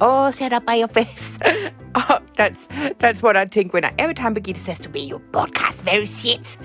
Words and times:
Oh, 0.00 0.32
shut 0.32 0.52
up 0.52 0.66
by 0.66 0.74
your 0.74 0.88
face. 0.88 1.38
Oh, 1.98 2.18
that's 2.36 2.68
that's 2.98 3.22
what 3.22 3.38
I 3.38 3.46
think 3.46 3.72
when 3.72 3.84
I 3.84 3.94
every 3.98 4.14
time 4.14 4.34
Birgitte 4.34 4.58
says 4.58 4.78
to 4.80 4.90
me, 4.90 5.00
"Your 5.06 5.20
podcast 5.20 5.80
very 5.80 6.04
shit." 6.04 6.58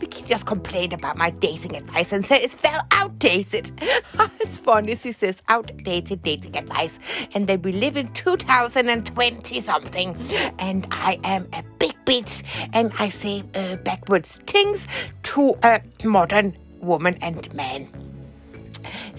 Birgitte 0.00 0.26
just 0.26 0.46
complained 0.46 0.92
about 0.92 1.16
my 1.16 1.30
dating 1.30 1.76
advice 1.76 2.12
and 2.12 2.26
said 2.26 2.40
it's 2.40 2.56
very 2.56 2.78
outdated. 2.90 3.70
it's 4.40 4.58
funny 4.58 4.96
she 4.96 5.12
says 5.12 5.40
outdated 5.48 6.22
dating 6.22 6.56
advice, 6.56 6.98
and 7.34 7.46
then 7.46 7.62
we 7.62 7.72
live 7.72 7.96
in 7.96 8.12
2020 8.12 9.60
something, 9.60 10.16
and 10.58 10.88
I 10.90 11.20
am 11.22 11.46
a 11.52 11.62
big 11.78 11.94
bitch, 12.04 12.42
and 12.72 12.90
I 12.98 13.10
say 13.10 13.44
uh, 13.54 13.76
backwards 13.76 14.40
things 14.46 14.88
to 15.24 15.56
a 15.62 15.80
modern 16.02 16.56
woman 16.80 17.16
and 17.20 17.54
man. 17.54 18.09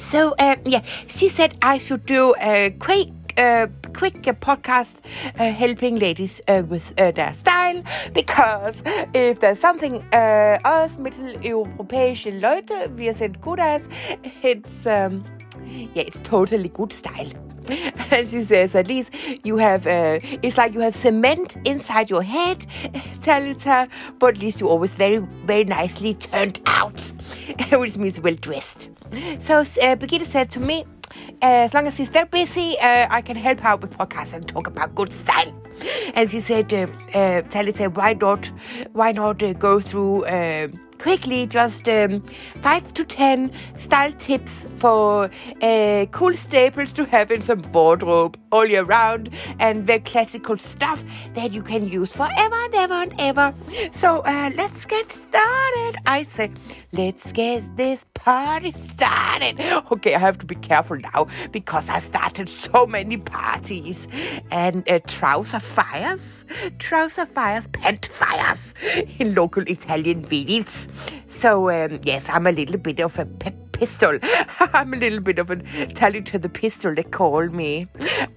So 0.01 0.35
uh, 0.39 0.55
yeah, 0.65 0.81
she 1.07 1.29
said 1.29 1.55
I 1.61 1.77
should 1.77 2.05
do 2.05 2.33
a 2.41 2.75
quick. 2.79 3.09
Uh, 3.37 3.67
quick 3.93 4.27
uh, 4.27 4.33
podcast 4.33 4.99
helping 5.35 5.97
ladies 5.97 6.41
uh, 6.49 6.63
with 6.67 6.93
uh, 6.99 7.11
their 7.11 7.33
style 7.33 7.81
because 8.13 8.75
if 9.13 9.39
there's 9.39 9.57
something 9.57 10.03
uh, 10.13 10.59
us 10.65 10.97
mitteleuropäische 10.97 12.29
Leute 12.41 12.91
wir 12.97 13.13
sind 13.13 13.41
gut 13.41 13.59
as 13.59 13.87
it's 14.43 14.85
um, 14.85 15.23
yeah 15.93 16.03
it's 16.03 16.19
totally 16.23 16.67
good 16.67 16.91
style 16.91 17.31
and 18.11 18.27
she 18.27 18.43
says 18.43 18.75
at 18.75 18.87
least 18.87 19.13
you 19.43 19.57
have 19.57 19.85
uh, 19.87 20.19
it's 20.41 20.57
like 20.57 20.73
you 20.73 20.79
have 20.79 20.95
cement 20.95 21.57
inside 21.65 22.09
your 22.09 22.23
head 22.23 22.59
Talita, 23.21 23.87
but 24.19 24.35
at 24.35 24.41
least 24.41 24.59
you're 24.59 24.69
always 24.69 24.95
very 24.95 25.17
very 25.43 25.63
nicely 25.63 26.13
turned 26.13 26.59
out 26.65 26.99
which 27.71 27.97
means 27.97 28.19
well 28.19 28.35
dressed 28.35 28.89
so 29.39 29.59
uh, 29.59 29.63
Birgitte 29.95 30.25
said 30.25 30.49
to 30.51 30.59
me 30.59 30.85
as 31.41 31.73
long 31.73 31.87
as 31.87 31.97
he's 31.97 32.09
that 32.11 32.31
busy, 32.31 32.75
uh, 32.79 33.07
I 33.09 33.21
can 33.21 33.35
help 33.35 33.63
out 33.65 33.81
with 33.81 33.91
podcasts 33.97 34.33
and 34.33 34.47
talk 34.47 34.67
about 34.67 34.95
good 34.95 35.11
style. 35.11 35.53
And 36.13 36.29
she 36.29 36.39
said, 36.39 36.73
uh, 36.73 36.87
uh, 37.13 37.89
why 37.89 38.13
not, 38.13 38.51
why 38.93 39.11
not 39.11 39.41
uh, 39.41 39.53
go 39.53 39.79
through 39.79 40.25
uh, 40.25 40.67
quickly 41.01 41.47
just 41.47 41.89
um, 41.89 42.21
five 42.61 42.93
to 42.93 43.03
ten 43.03 43.51
style 43.77 44.11
tips 44.13 44.67
for 44.77 45.31
uh, 45.61 46.05
cool 46.11 46.33
staples 46.33 46.93
to 46.93 47.05
have 47.05 47.31
in 47.31 47.41
some 47.41 47.61
wardrobe 47.71 48.37
all 48.51 48.65
year 48.65 48.83
round 48.83 49.29
and 49.59 49.87
the 49.87 49.99
classical 50.01 50.57
stuff 50.57 51.03
that 51.33 51.51
you 51.51 51.63
can 51.63 51.87
use 51.87 52.15
forever 52.15 52.55
and 52.65 52.75
ever 52.75 52.93
and 52.93 53.13
ever. 53.17 53.53
So 53.91 54.19
uh, 54.19 54.51
let's 54.55 54.85
get 54.85 55.11
started. 55.11 55.97
I 56.05 56.25
say, 56.29 56.51
let's 56.91 57.31
get 57.31 57.63
this 57.77 58.05
party 58.13 58.71
started. 58.71 59.59
Okay, 59.91 60.13
I 60.13 60.19
have 60.19 60.37
to 60.39 60.45
be 60.45 60.55
careful 60.55 60.97
now 60.97 61.27
because 61.51 61.89
I 61.89 61.99
started 61.99 62.47
so 62.47 62.85
many 62.85 63.17
parties 63.17 64.07
and 64.51 64.89
uh, 64.89 64.99
trouser 65.07 65.59
fires 65.59 66.19
trouser 66.79 67.25
fires, 67.25 67.67
pant 67.67 68.05
fires 68.07 68.73
in 69.19 69.35
local 69.35 69.63
Italian 69.63 70.25
village. 70.25 70.87
So, 71.27 71.69
um, 71.69 71.99
yes, 72.03 72.25
I'm 72.29 72.47
a 72.47 72.51
little 72.51 72.77
bit 72.77 72.99
of 72.99 73.17
a 73.19 73.25
p- 73.25 73.51
pistol. 73.71 74.19
I'm 74.59 74.93
a 74.93 74.97
little 74.97 75.19
bit 75.19 75.39
of 75.39 75.49
a 75.49 75.57
tally 75.87 76.21
to 76.23 76.39
the 76.39 76.49
pistol, 76.49 76.93
they 76.93 77.03
call 77.03 77.47
me. 77.47 77.87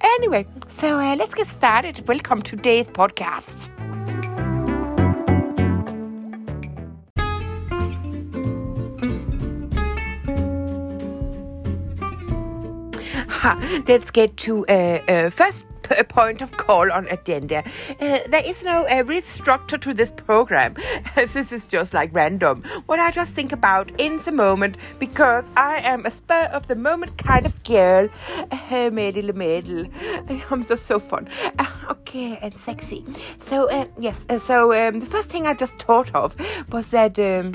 Anyway, 0.02 0.46
so 0.68 0.98
uh, 0.98 1.16
let's 1.16 1.34
get 1.34 1.48
started. 1.48 2.06
Welcome 2.08 2.42
to 2.42 2.56
today's 2.56 2.88
podcast. 2.88 3.70
let's 13.88 14.10
get 14.10 14.36
to 14.38 14.64
uh, 14.66 14.98
uh, 15.08 15.30
first 15.30 15.66
a 15.98 16.04
point 16.04 16.42
of 16.42 16.52
call 16.52 16.90
on 16.92 17.06
agenda. 17.08 17.62
Uh, 18.00 18.18
there 18.28 18.42
is 18.44 18.62
no 18.62 18.86
uh, 18.86 19.02
real 19.04 19.22
structure 19.22 19.78
to 19.78 19.94
this 19.94 20.10
program. 20.12 20.76
this 21.14 21.52
is 21.52 21.68
just 21.68 21.94
like 21.94 22.10
random. 22.12 22.62
What 22.86 23.00
I 23.00 23.10
just 23.10 23.32
think 23.32 23.52
about 23.52 23.90
in 24.00 24.18
the 24.18 24.32
moment 24.32 24.76
because 24.98 25.44
I 25.56 25.76
am 25.78 26.06
a 26.06 26.10
spur 26.10 26.48
of 26.52 26.66
the 26.66 26.76
moment 26.76 27.18
kind 27.18 27.46
of 27.46 27.62
girl. 27.64 28.08
Uh, 28.50 28.90
medal, 28.90 29.34
medal. 29.34 29.86
I'm 30.50 30.64
just 30.64 30.86
so 30.86 30.98
fun. 30.98 31.28
Uh, 31.58 31.66
okay, 31.90 32.38
and 32.40 32.54
sexy. 32.64 33.04
So, 33.46 33.68
uh, 33.70 33.86
yes, 33.98 34.16
uh, 34.28 34.38
so 34.38 34.72
um, 34.72 35.00
the 35.00 35.06
first 35.06 35.28
thing 35.28 35.46
I 35.46 35.54
just 35.54 35.78
thought 35.82 36.14
of 36.14 36.34
was 36.70 36.88
that. 36.88 37.18
Um, 37.18 37.54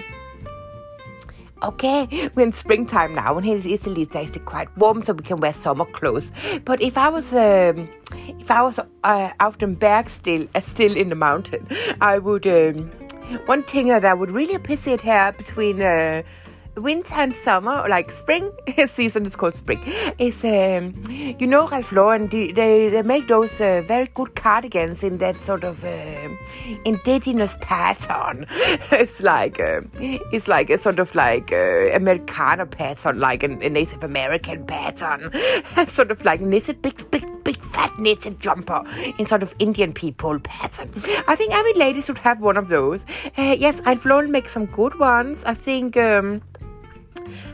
okay, 1.63 2.29
we're 2.35 2.43
in 2.43 2.51
springtime 2.51 3.15
now, 3.15 3.37
and 3.37 3.45
in 3.45 3.65
Italy 3.65 4.07
it's 4.11 4.37
quite 4.45 4.75
warm, 4.77 5.01
so 5.01 5.13
we 5.13 5.23
can 5.23 5.37
wear 5.37 5.53
summer 5.53 5.85
clothes. 5.85 6.31
But 6.65 6.81
if 6.81 6.97
I 6.97 7.09
was, 7.09 7.33
um, 7.33 7.89
if 8.39 8.49
I 8.51 8.61
was 8.61 8.79
uh, 9.03 9.31
out 9.39 9.61
in 9.61 9.75
Berg 9.75 10.09
still, 10.09 10.47
uh, 10.55 10.61
still 10.61 10.95
in 10.95 11.09
the 11.09 11.15
mountain, 11.15 11.67
I 12.01 12.17
would. 12.19 12.47
Um, 12.47 12.91
one 13.45 13.61
thing 13.61 13.89
that 13.89 14.05
I 14.05 14.13
would 14.15 14.31
really 14.31 14.55
appreciate 14.55 15.01
here 15.01 15.31
between. 15.37 15.81
Uh, 15.81 16.23
winter 16.75 17.13
and 17.13 17.35
summer, 17.43 17.85
like 17.89 18.11
spring 18.11 18.51
season 18.95 19.25
is 19.25 19.35
called 19.35 19.55
spring, 19.55 19.81
is 20.17 20.43
um, 20.43 20.93
you 21.09 21.47
know 21.47 21.67
Ralph 21.67 21.91
Lauren. 21.91 22.27
They 22.27 22.51
they, 22.51 22.89
they 22.89 23.01
make 23.01 23.27
those 23.27 23.59
uh, 23.59 23.83
very 23.87 24.09
good 24.13 24.35
cardigans 24.35 25.03
in 25.03 25.17
that 25.17 25.43
sort 25.43 25.63
of 25.63 25.83
uh, 25.83 26.29
indigenous 26.85 27.55
pattern. 27.61 28.45
it's 28.91 29.19
like 29.21 29.59
uh, 29.59 29.81
it's 29.99 30.47
like 30.47 30.69
a 30.69 30.77
sort 30.77 30.99
of 30.99 31.13
like 31.15 31.51
uh, 31.51 31.91
Americana 31.93 32.65
pattern, 32.65 33.19
like 33.19 33.43
a, 33.43 33.47
a 33.47 33.69
Native 33.69 34.03
American 34.03 34.65
pattern, 34.65 35.31
sort 35.87 36.11
of 36.11 36.23
like 36.25 36.41
knitted 36.41 36.81
big 36.81 37.09
big 37.11 37.25
big 37.43 37.61
fat 37.65 37.97
knitted 37.99 38.39
jumper 38.39 38.83
in 39.17 39.25
sort 39.25 39.43
of 39.43 39.53
Indian 39.59 39.93
people 39.93 40.39
pattern. 40.39 40.91
I 41.27 41.35
think 41.35 41.53
every 41.53 41.73
lady 41.73 42.01
should 42.01 42.17
have 42.19 42.39
one 42.39 42.57
of 42.57 42.69
those. 42.69 43.05
Uh, 43.37 43.55
yes, 43.57 43.79
Ralph 43.85 44.05
Lauren 44.05 44.31
makes 44.31 44.51
some 44.53 44.65
good 44.65 44.97
ones. 44.99 45.43
I 45.45 45.53
think. 45.53 45.97
Um, 45.97 46.41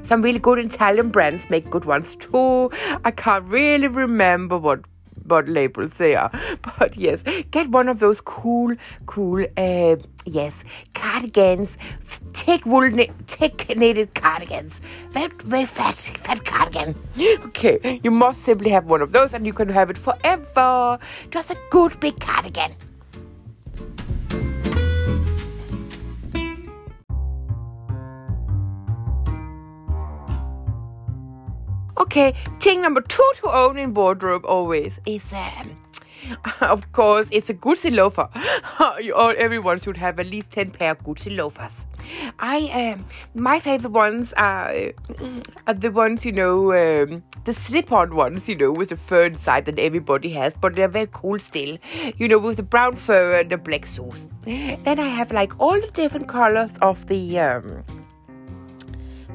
some 0.03 0.21
really 0.21 0.39
good 0.39 0.59
Italian 0.59 1.09
brands 1.09 1.49
make 1.49 1.69
good 1.69 1.85
ones 1.85 2.15
too. 2.15 2.71
I 3.03 3.11
can't 3.11 3.45
really 3.45 3.87
remember 3.87 4.57
what 4.57 4.81
what 5.25 5.47
labels 5.49 5.91
they 5.97 6.15
are. 6.15 6.31
But 6.79 6.95
yes, 6.97 7.23
get 7.51 7.69
one 7.69 7.89
of 7.89 7.99
those 7.99 8.21
cool, 8.21 8.75
cool, 9.05 9.45
uh, 9.57 9.95
yes, 10.25 10.53
cardigans, 10.93 11.75
thick 12.33 12.65
wool, 12.65 12.89
thick 13.27 13.75
knitted 13.75 14.13
cardigans, 14.15 14.79
very, 15.11 15.31
very 15.43 15.65
fat, 15.65 15.95
fat 15.95 16.45
cardigan. 16.45 16.95
Okay, 17.45 17.99
you 18.03 18.11
must 18.11 18.41
simply 18.43 18.69
have 18.69 18.85
one 18.85 19.01
of 19.01 19.11
those, 19.11 19.33
and 19.33 19.45
you 19.45 19.53
can 19.53 19.69
have 19.69 19.89
it 19.89 19.97
forever. 19.97 20.99
Just 21.31 21.51
a 21.51 21.57
good 21.69 21.99
big 21.99 22.19
cardigan. 22.19 22.75
Okay, 31.97 32.33
thing 32.59 32.81
number 32.81 33.01
two 33.01 33.31
to 33.37 33.49
own 33.49 33.77
in 33.77 33.93
wardrobe 33.93 34.45
always 34.45 34.99
is 35.05 35.31
um, 35.33 35.77
of 36.61 36.91
course, 36.91 37.29
it's 37.31 37.49
a 37.49 37.53
Gucci 37.53 37.95
loafer. 37.95 38.29
Everyone 39.37 39.79
should 39.79 39.97
have 39.97 40.19
at 40.19 40.27
least 40.27 40.51
10 40.51 40.71
pair 40.71 40.91
of 40.91 41.03
Gucci 41.03 41.35
loafers. 41.35 41.85
I, 42.39 42.93
um, 42.95 43.05
my 43.33 43.59
favorite 43.59 43.91
ones 43.91 44.33
are, 44.33 44.73
are 45.67 45.73
the 45.73 45.91
ones, 45.91 46.25
you 46.25 46.31
know, 46.31 46.73
um, 46.73 47.23
the 47.45 47.53
slip 47.53 47.91
on 47.91 48.15
ones, 48.15 48.47
you 48.49 48.55
know, 48.55 48.71
with 48.71 48.89
the 48.89 48.97
fur 48.97 49.25
inside 49.25 49.65
that 49.65 49.79
everybody 49.79 50.29
has, 50.29 50.53
but 50.59 50.75
they're 50.75 50.87
very 50.87 51.09
cool 51.11 51.39
still, 51.39 51.77
you 52.17 52.27
know, 52.27 52.39
with 52.39 52.57
the 52.57 52.63
brown 52.63 52.95
fur 52.95 53.39
and 53.39 53.49
the 53.49 53.57
black 53.57 53.85
shoes. 53.85 54.27
Then 54.43 54.99
I 54.99 55.07
have 55.07 55.31
like 55.31 55.53
all 55.59 55.79
the 55.79 55.89
different 55.93 56.27
colors 56.27 56.71
of 56.81 57.07
the, 57.07 57.39
um, 57.39 57.83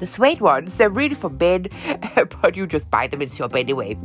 the 0.01 0.07
suede 0.07 0.41
ones, 0.41 0.77
they're 0.77 0.91
really 0.91 1.15
for 1.15 1.31
men, 1.31 1.69
but 2.43 2.57
you 2.57 2.67
just 2.67 2.91
buy 2.91 3.07
them 3.07 3.23
in 3.23 3.29
shop 3.29 3.55
anyway. 3.55 3.97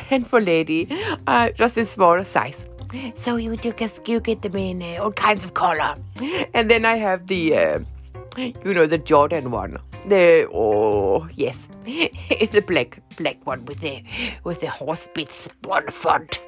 and 0.10 0.26
for 0.26 0.40
lady, 0.40 0.88
uh, 1.26 1.50
just 1.50 1.76
in 1.76 1.86
smaller 1.86 2.24
size. 2.24 2.66
So 3.14 3.36
you, 3.36 3.56
get, 3.56 4.08
you 4.08 4.20
get 4.20 4.42
them 4.42 4.56
in 4.56 4.82
uh, 4.82 5.02
all 5.02 5.12
kinds 5.12 5.44
of 5.44 5.54
color. 5.54 5.94
And 6.54 6.70
then 6.70 6.84
I 6.84 6.96
have 6.96 7.26
the, 7.26 7.56
uh, 7.56 7.80
you 8.36 8.74
know, 8.74 8.86
the 8.86 8.98
Jordaan 8.98 9.48
one. 9.48 9.76
The 10.06 10.48
oh 10.52 11.28
yes, 11.34 11.68
the 11.84 12.64
black 12.66 13.02
black 13.16 13.36
one 13.46 13.66
with 13.66 13.80
the 13.80 14.02
with 14.44 14.62
the 14.62 14.70
horse 14.70 15.08
bits 15.14 15.50
on 15.68 15.84
the 15.84 15.92
front. 15.92 16.40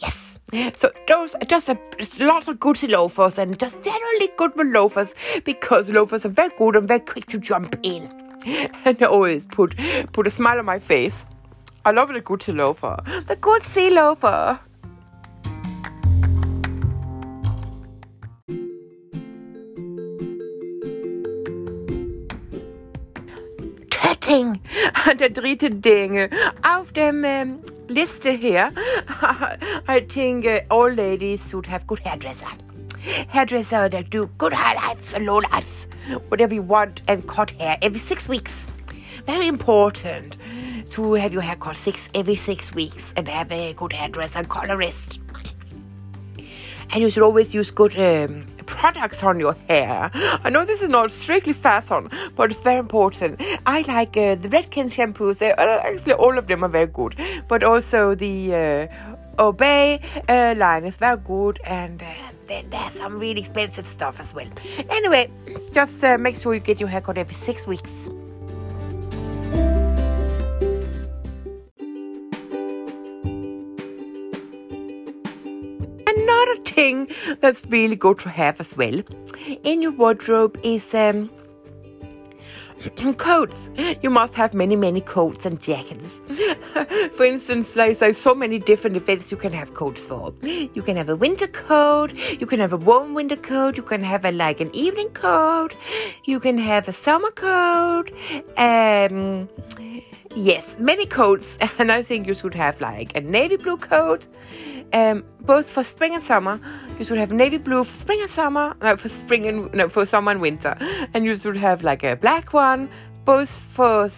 Yes. 0.00 0.38
So 0.74 0.92
those 1.08 1.34
are 1.34 1.44
just 1.44 1.68
a, 1.68 1.76
lots 2.20 2.46
of 2.46 2.60
Gucci 2.60 2.88
loafers 2.88 3.38
and 3.38 3.58
just 3.58 3.82
generally 3.82 4.30
good 4.36 4.52
loafers 4.56 5.14
because 5.44 5.90
loafers 5.90 6.24
are 6.24 6.30
very 6.30 6.50
good 6.56 6.76
and 6.76 6.86
very 6.86 7.00
quick 7.00 7.26
to 7.26 7.38
jump 7.38 7.76
in. 7.82 8.25
and 8.84 9.02
always 9.02 9.46
put 9.46 9.74
put 10.12 10.26
a 10.26 10.30
smile 10.30 10.58
on 10.58 10.64
my 10.64 10.78
face. 10.78 11.26
I 11.84 11.92
love 11.92 12.08
the 12.08 12.20
Gucci 12.20 12.54
loafer. 12.54 12.96
The 13.26 13.36
Gucci 13.36 13.94
loafer. 13.94 14.60
ting, 24.26 24.60
der 25.20 25.30
dritte 25.30 25.70
Dinge 25.70 26.28
auf 26.62 26.92
dem 26.92 27.24
um, 27.24 27.58
liste 27.88 28.30
here. 28.30 28.72
I 29.88 30.00
think 30.00 30.46
uh, 30.46 30.60
all 30.68 30.90
ladies 30.90 31.48
should 31.48 31.66
have 31.66 31.86
good 31.86 32.00
hairdresser. 32.00 32.65
Hairdresser 33.28 33.88
that 33.88 34.10
do 34.10 34.26
good 34.38 34.52
highlights 34.52 35.14
and 35.14 35.26
lowlights, 35.26 35.86
whatever 36.28 36.54
you 36.54 36.62
want, 36.62 37.02
and 37.08 37.26
cut 37.26 37.50
hair 37.52 37.76
every 37.82 38.00
six 38.00 38.28
weeks. 38.28 38.66
Very 39.26 39.48
important 39.48 40.36
to 40.90 41.14
have 41.14 41.32
your 41.32 41.42
hair 41.42 41.56
cut 41.56 41.76
six 41.76 42.08
every 42.14 42.36
six 42.36 42.74
weeks 42.74 43.12
and 43.16 43.28
have 43.28 43.50
a 43.50 43.72
good 43.74 43.92
hairdresser 43.92 44.40
and 44.40 44.48
colorist. 44.48 45.18
And 46.90 47.02
you 47.02 47.10
should 47.10 47.24
always 47.24 47.52
use 47.54 47.70
good 47.70 47.98
um, 47.98 48.46
products 48.66 49.22
on 49.22 49.40
your 49.40 49.56
hair. 49.68 50.10
I 50.14 50.50
know 50.50 50.64
this 50.64 50.82
is 50.82 50.88
not 50.88 51.10
strictly 51.10 51.52
fashion, 51.52 52.08
but 52.36 52.50
it's 52.50 52.62
very 52.62 52.78
important. 52.78 53.40
I 53.66 53.82
like 53.82 54.16
uh, 54.16 54.36
the 54.36 54.48
Redken 54.48 54.86
shampoos. 54.86 55.38
They, 55.38 55.52
uh, 55.52 55.80
actually, 55.80 56.14
all 56.14 56.38
of 56.38 56.46
them 56.46 56.64
are 56.64 56.68
very 56.68 56.86
good. 56.86 57.16
But 57.48 57.64
also 57.64 58.14
the 58.14 58.54
uh, 58.54 59.42
Obey 59.42 60.00
uh, 60.28 60.54
line 60.56 60.84
is 60.84 60.96
very 60.96 61.16
good. 61.16 61.58
And 61.64 62.02
uh, 62.02 62.14
then 62.46 62.68
there's 62.70 62.92
some 62.94 63.18
really 63.18 63.40
expensive 63.40 63.86
stuff 63.86 64.20
as 64.20 64.34
well. 64.34 64.48
Anyway, 64.90 65.30
just 65.72 66.02
uh, 66.04 66.18
make 66.18 66.36
sure 66.36 66.54
you 66.54 66.60
get 66.60 66.80
your 66.80 66.88
haircut 66.88 67.18
every 67.18 67.34
six 67.34 67.66
weeks. 67.66 68.08
another 76.16 76.56
thing 76.62 77.08
that's 77.40 77.64
really 77.68 77.96
good 77.96 78.18
to 78.18 78.28
have 78.28 78.60
as 78.60 78.76
well 78.76 79.02
in 79.64 79.82
your 79.82 79.92
wardrobe 79.92 80.58
is 80.62 80.94
um, 80.94 81.30
coats. 82.90 83.70
You 84.02 84.10
must 84.10 84.34
have 84.34 84.54
many, 84.54 84.76
many 84.76 85.00
coats 85.00 85.46
and 85.46 85.60
jackets. 85.60 86.20
for 87.16 87.24
instance, 87.24 87.72
there's 87.72 88.18
so 88.18 88.34
many 88.34 88.58
different 88.58 88.96
events 88.96 89.30
you 89.30 89.36
can 89.36 89.52
have 89.52 89.74
coats 89.74 90.04
for. 90.04 90.32
You 90.42 90.82
can 90.82 90.96
have 90.96 91.08
a 91.08 91.16
winter 91.16 91.46
coat, 91.46 92.12
you 92.40 92.46
can 92.46 92.60
have 92.60 92.72
a 92.72 92.76
warm 92.76 93.14
winter 93.14 93.36
coat, 93.36 93.76
you 93.76 93.82
can 93.82 94.02
have 94.02 94.24
a 94.24 94.32
like 94.32 94.60
an 94.60 94.74
evening 94.74 95.10
coat, 95.10 95.74
you 96.24 96.40
can 96.40 96.58
have 96.58 96.88
a 96.88 96.92
summer 96.92 97.30
coat. 97.30 98.10
Um, 98.56 99.48
yes, 100.36 100.76
many 100.78 101.06
coats, 101.06 101.58
and 101.78 101.90
I 101.90 102.02
think 102.02 102.26
you 102.26 102.34
should 102.34 102.54
have 102.54 102.80
like 102.80 103.16
a 103.16 103.20
navy 103.20 103.56
blue 103.56 103.76
coat 103.76 104.28
um, 104.92 105.24
both 105.40 105.68
for 105.68 105.82
spring 105.82 106.14
and 106.14 106.22
summer. 106.22 106.60
You 106.98 107.04
should 107.04 107.18
have 107.18 107.32
navy 107.32 107.58
blue 107.58 107.84
for 107.84 107.96
spring 107.96 108.20
and 108.22 108.30
summer, 108.30 108.76
no, 108.80 108.96
for 108.96 109.08
spring 109.08 109.46
and 109.46 109.72
no, 109.74 109.88
for 109.88 110.06
summer 110.06 110.30
and 110.30 110.40
winter, 110.40 110.76
and 111.14 111.24
you 111.24 111.36
should 111.36 111.56
have 111.56 111.82
like 111.82 112.04
a 112.04 112.16
black 112.16 112.52
one, 112.52 112.88
both 113.26 113.50
for 113.50 114.10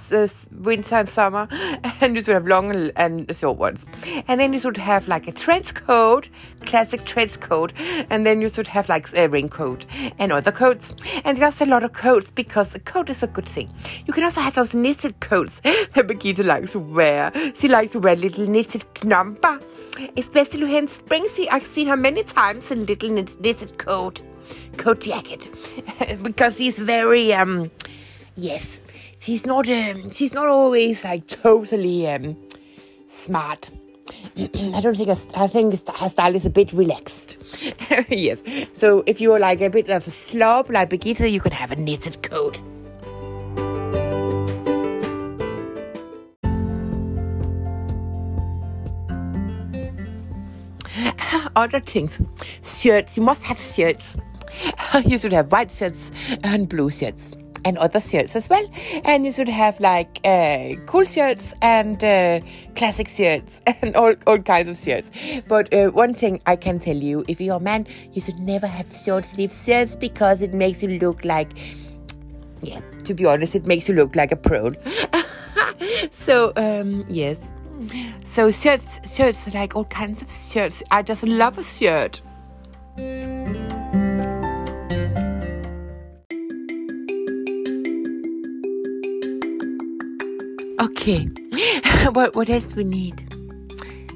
winter 0.53 0.95
and 0.95 1.09
summer, 1.09 1.49
and 2.01 2.15
you 2.15 2.23
should 2.23 2.35
have 2.35 2.47
long 2.47 2.91
and 2.95 3.37
short 3.37 3.59
ones. 3.59 3.87
And 4.29 4.39
then 4.39 4.53
you 4.53 4.61
should 4.61 4.77
have 4.77 5.09
like 5.09 5.27
a 5.27 5.33
trench 5.33 5.75
coat, 5.75 6.29
classic 6.67 7.05
trench 7.07 7.41
coat, 7.41 7.73
and 8.11 8.25
then 8.25 8.41
you 8.41 8.49
should 8.49 8.69
have 8.69 8.89
like 8.89 9.13
a 9.17 9.27
raincoat 9.29 9.87
and 10.19 10.31
other 10.31 10.53
coats. 10.53 10.95
And 11.25 11.39
just 11.39 11.61
a 11.61 11.65
lot 11.65 11.83
of 11.83 11.95
coats 11.95 12.31
because 12.31 12.75
a 12.75 12.79
coat 12.79 13.11
is 13.11 13.23
a 13.23 13.27
good 13.27 13.49
thing. 13.49 13.73
You 14.07 14.13
can 14.13 14.23
also 14.23 14.43
have 14.43 14.55
those 14.55 14.75
knitted 14.75 15.19
coats 15.21 15.61
that 15.65 15.95
Birgitte 15.95 16.45
likes 16.45 16.73
to 16.73 16.79
wear. 16.79 17.33
She 17.57 17.67
likes 17.67 17.93
to 17.93 17.99
wear 17.99 18.15
little 18.15 18.47
knitted 18.47 18.85
knumper 18.97 19.61
especially 20.17 20.77
in 20.77 20.89
spring. 20.89 21.27
See, 21.29 21.49
I've 21.49 21.67
seen 21.67 21.89
her 21.89 21.97
many 21.97 22.23
times 22.23 22.71
in 22.71 22.87
little 22.87 23.11
knitted 23.11 23.79
coat, 23.79 24.23
coat 24.77 25.01
jacket, 25.01 25.51
because 26.23 26.59
she's 26.59 26.79
very 26.79 27.33
um, 27.33 27.71
yes, 28.37 28.81
she's 29.19 29.45
not 29.47 29.69
um, 29.69 30.11
she's 30.11 30.33
not 30.33 30.49
always 30.49 31.05
like 31.05 31.27
totally 31.27 32.09
um, 32.09 32.37
smart. 33.11 33.71
I 34.37 34.81
don't 34.81 34.97
think 34.97 35.09
I 35.37 35.47
think 35.47 35.89
her 35.89 36.09
style 36.09 36.35
is 36.35 36.47
a 36.47 36.51
bit 36.51 36.73
relaxed. 36.73 37.37
yes. 38.09 38.43
So 38.73 39.03
if 39.07 39.21
you're 39.21 39.39
like 39.39 39.61
a 39.61 39.71
bit 39.71 39.89
of 39.91 40.07
a 40.07 40.11
slob 40.11 40.71
like 40.71 40.91
Birgitte, 40.91 41.31
you 41.31 41.41
could 41.41 41.53
have 41.53 41.71
a 41.73 41.77
knitted 41.77 42.23
coat. 42.23 42.63
other 51.57 51.81
things. 51.81 52.19
Shirts. 52.63 53.17
You 53.17 53.25
must 53.25 53.45
have 53.45 53.59
shirts. 53.59 54.17
you 55.05 55.19
should 55.19 55.33
have 55.33 55.53
white 55.53 55.71
shirts 55.71 56.11
and 56.43 56.69
blue 56.69 56.91
shirts 56.91 57.37
and 57.69 57.77
other 57.79 58.01
shirts 58.01 58.35
as 58.35 58.49
well. 58.49 58.67
And 59.05 59.25
you 59.27 59.33
should 59.33 59.49
have 59.49 59.79
like 59.79 60.21
uh, 60.25 60.75
cool 60.87 61.05
shirts 61.05 61.53
and 61.61 62.03
uh, 62.03 62.41
classic 62.75 63.09
shirts 63.09 63.61
and 63.83 63.95
all, 63.95 64.15
all 64.27 64.39
kinds 64.39 64.69
of 64.69 64.77
shirts. 64.77 65.11
But 65.47 65.73
uh, 65.73 65.91
one 65.91 66.15
thing 66.15 66.41
I 66.47 66.57
can 66.57 66.81
tell 66.81 66.97
you 66.97 67.25
if 67.29 67.41
you're 67.41 67.57
a 67.57 67.61
man, 67.61 67.87
you 68.13 68.21
should 68.21 68.39
never 68.39 68.67
have 68.67 68.95
short 68.97 69.27
sleeve 69.27 69.53
shirts 69.53 69.95
because 69.95 70.41
it 70.43 70.55
makes 70.55 70.83
you 70.83 70.99
look 70.99 71.25
like, 71.25 71.53
yeah, 72.63 72.81
to 73.05 73.15
be 73.15 73.27
honest, 73.27 73.55
it 73.55 73.67
makes 73.67 73.89
you 73.89 73.95
look 73.95 74.17
like 74.17 74.33
a 74.33 74.37
pro. 74.37 74.73
so, 76.11 76.53
um, 76.57 77.05
yes. 77.09 77.37
So 78.25 78.51
shirts, 78.51 79.15
shirts, 79.15 79.53
like 79.55 79.77
all 79.77 79.85
kinds 79.85 80.23
of 80.23 80.31
shirts. 80.31 80.83
I 80.91 81.03
just 81.03 81.23
love 81.25 81.59
a 81.59 81.65
shirt. 81.65 82.23
Okay, 90.81 91.25
what 92.13 92.37
what 92.37 92.49
else 92.49 92.77
we 92.77 92.85
need? 92.85 93.25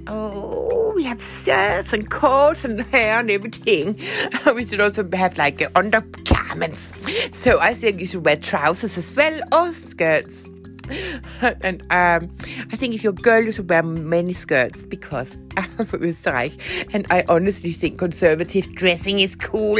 Oh, 0.06 0.92
we 0.94 1.02
have 1.04 1.22
shirts 1.22 1.92
and 1.92 2.08
coats 2.08 2.64
and 2.64 2.80
hair 2.82 3.18
and 3.20 3.30
everything. 3.30 3.98
we 4.54 4.64
should 4.64 4.80
also 4.80 5.08
have 5.12 5.36
like 5.38 5.60
undergarments. 5.74 6.92
So 7.32 7.58
I 7.60 7.74
think 7.74 8.00
you 8.00 8.06
should 8.06 8.24
wear 8.24 8.36
trousers 8.36 8.96
as 8.96 9.16
well 9.16 9.40
or 9.52 9.72
skirts. 9.72 10.48
and 11.62 11.82
um, 11.90 12.30
I 12.72 12.76
think 12.76 12.94
if 12.94 13.02
you're 13.02 13.12
a 13.12 13.16
girl, 13.16 13.42
you 13.42 13.52
should 13.52 13.68
wear 13.68 13.82
many 13.82 14.32
skirts 14.32 14.84
because 14.84 15.36
I'm 15.56 15.86
from 15.86 16.00
Österreich, 16.00 16.58
and 16.92 17.06
I 17.10 17.24
honestly 17.28 17.72
think 17.72 17.98
conservative 17.98 18.72
dressing 18.74 19.20
is 19.20 19.34
cool. 19.36 19.78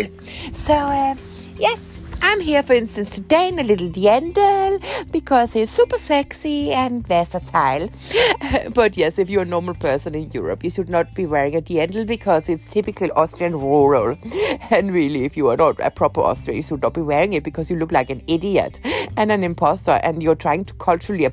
So 0.54 0.74
uh, 0.74 1.14
yes, 1.58 1.80
I'm 2.24 2.38
here, 2.38 2.62
for 2.62 2.74
instance, 2.74 3.10
today 3.10 3.48
in 3.48 3.58
a 3.58 3.64
little 3.64 3.88
Dirndl 3.88 4.80
because 5.10 5.52
he's 5.52 5.70
super 5.70 5.98
sexy 5.98 6.70
and 6.72 7.04
versatile. 7.06 7.90
but 8.74 8.96
yes, 8.96 9.18
if 9.18 9.28
you're 9.28 9.42
a 9.42 9.44
normal 9.44 9.74
person 9.74 10.14
in 10.14 10.30
Europe, 10.30 10.62
you 10.62 10.70
should 10.70 10.88
not 10.88 11.12
be 11.14 11.26
wearing 11.26 11.56
a 11.56 11.60
Dirndl 11.60 12.06
because 12.06 12.48
it's 12.48 12.68
typically 12.70 13.10
Austrian 13.10 13.58
rural. 13.58 14.16
And 14.70 14.94
really, 14.94 15.24
if 15.24 15.36
you 15.36 15.48
are 15.48 15.56
not 15.56 15.80
a 15.80 15.90
proper 15.90 16.20
Austrian, 16.20 16.56
you 16.56 16.62
should 16.62 16.80
not 16.80 16.94
be 16.94 17.02
wearing 17.02 17.32
it 17.32 17.42
because 17.42 17.68
you 17.68 17.76
look 17.76 17.90
like 17.90 18.08
an 18.08 18.22
idiot 18.28 18.80
and 19.16 19.32
an 19.32 19.42
imposter 19.42 19.98
and 20.04 20.22
you're 20.22 20.36
trying 20.36 20.64
to 20.66 20.74
culturally 20.74 21.26
um, 21.26 21.32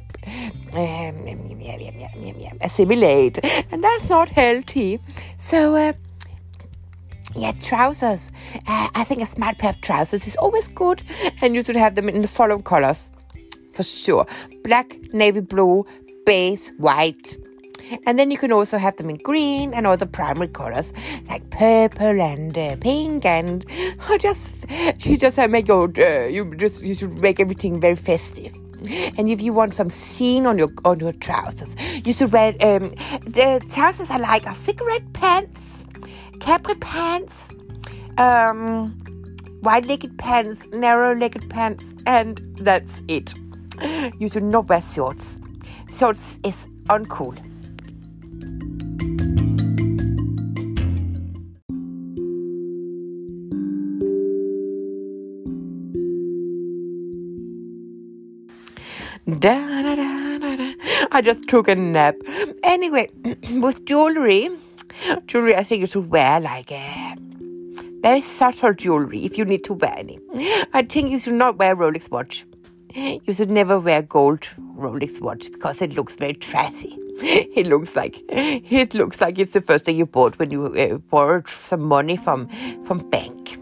um, 0.73 1.27
um, 1.27 1.61
um, 2.49 2.57
assimilate. 2.61 3.39
And 3.71 3.83
that's 3.83 4.09
not 4.09 4.29
healthy. 4.29 4.99
So, 5.37 5.75
uh, 5.75 5.93
yeah, 7.39 7.53
trousers. 7.53 8.31
Uh, 8.67 8.89
I 8.95 9.03
think 9.03 9.21
a 9.21 9.25
smart 9.25 9.57
pair 9.57 9.71
of 9.71 9.81
trousers 9.81 10.27
is 10.27 10.35
always 10.37 10.67
good, 10.67 11.01
and 11.41 11.55
you 11.55 11.63
should 11.63 11.75
have 11.75 11.95
them 11.95 12.09
in 12.09 12.21
the 12.21 12.27
following 12.27 12.63
colors 12.63 13.11
for 13.71 13.83
sure 13.83 14.25
black, 14.63 14.97
navy 15.13 15.39
blue, 15.39 15.85
base, 16.25 16.69
white. 16.77 17.37
And 18.05 18.19
then 18.19 18.29
you 18.29 18.37
can 18.37 18.51
also 18.51 18.77
have 18.77 18.97
them 18.97 19.09
in 19.09 19.15
green 19.17 19.73
and 19.73 19.87
other 19.87 20.05
primary 20.05 20.49
colors 20.49 20.91
like 21.27 21.49
purple 21.49 22.21
and 22.21 22.55
uh, 22.55 22.75
pink 22.75 23.25
and 23.25 23.65
oh, 24.09 24.17
just 24.17 24.53
you 24.99 25.17
just 25.17 25.37
make 25.49 25.67
your 25.67 25.91
uh, 25.97 26.27
you 26.27 26.53
just 26.55 26.83
you 26.83 26.93
should 26.93 27.19
make 27.19 27.39
everything 27.39 27.79
very 27.79 27.95
festive. 27.95 28.53
And 29.17 29.29
if 29.29 29.41
you 29.41 29.53
want 29.53 29.75
some 29.75 29.89
scene 29.89 30.45
on 30.45 30.57
your 30.57 30.69
on 30.85 30.99
your 30.99 31.13
trousers, 31.13 31.75
you 32.05 32.13
should 32.13 32.31
wear 32.31 32.51
um, 32.61 32.91
the 33.25 33.65
trousers 33.69 34.09
are 34.09 34.19
like 34.19 34.45
a 34.45 34.55
cigarette 34.55 35.11
pants 35.13 35.85
capri 36.39 36.75
pants, 36.75 37.51
um, 38.17 38.97
wide 39.61 39.85
legged 39.85 40.17
pants, 40.17 40.65
narrow 40.73 41.15
legged 41.15 41.49
pants, 41.49 41.83
and 42.05 42.41
that's 42.59 43.01
it. 43.07 43.33
You 44.19 44.29
should 44.29 44.43
not 44.43 44.67
wear 44.67 44.81
shorts. 44.81 45.39
Shorts 45.95 46.37
is 46.43 46.55
uncool. 46.89 47.37
Da, 59.27 59.83
da, 59.83 59.95
da, 59.95 60.73
I 61.11 61.21
just 61.23 61.47
took 61.47 61.67
a 61.67 61.75
nap. 61.75 62.15
Anyway, 62.63 63.09
with 63.51 63.85
jewelry, 63.85 64.49
jewelry, 65.27 65.55
I 65.55 65.63
think 65.63 65.81
you 65.81 65.87
should 65.87 66.09
wear 66.09 66.39
like 66.39 66.71
a 66.71 67.15
very 68.01 68.21
subtle 68.21 68.73
jewelry 68.73 69.25
if 69.25 69.37
you 69.37 69.45
need 69.45 69.63
to 69.65 69.73
wear 69.73 69.93
any. 69.97 70.19
I 70.73 70.83
think 70.83 71.11
you 71.11 71.19
should 71.19 71.33
not 71.33 71.57
wear 71.57 71.75
Rolex 71.75 72.09
watch. 72.09 72.45
you 72.95 73.33
should 73.33 73.49
never 73.51 73.79
wear 73.79 74.01
gold 74.01 74.41
Rolex 74.75 75.21
watch 75.21 75.51
because 75.51 75.81
it 75.81 75.93
looks 75.93 76.15
very 76.15 76.33
trashy. 76.33 76.97
It 77.21 77.67
looks 77.67 77.95
like 77.97 78.21
it 78.29 78.93
looks 78.93 79.19
like 79.19 79.37
it's 79.39 79.51
the 79.51 79.59
first 79.61 79.83
thing 79.85 79.97
you 79.97 80.05
bought 80.05 80.39
when 80.39 80.51
you 80.51 80.67
uh, 80.67 80.97
borrowed 81.15 81.49
some 81.49 81.81
money 81.81 82.15
from 82.15 82.47
from 82.85 82.99
bank. 83.09 83.57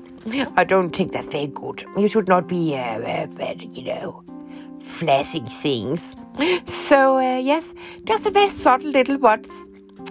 I 0.56 0.64
don't 0.64 0.96
think 0.96 1.12
that's 1.14 1.30
very 1.30 1.48
good. 1.48 1.84
You 1.98 2.08
should 2.08 2.28
not 2.28 2.48
be 2.48 2.76
uh, 2.76 3.00
uh, 3.00 3.26
very, 3.32 3.68
you 3.72 3.84
know, 3.86 4.24
flashing 4.80 5.46
things. 5.48 6.16
So 6.68 7.18
uh, 7.18 7.38
yes, 7.40 7.66
just 8.04 8.26
a 8.28 8.30
very 8.32 8.50
subtle 8.50 8.92
little 8.92 9.18
watch. 9.18 9.48